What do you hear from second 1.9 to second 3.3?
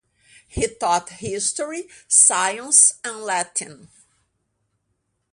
science and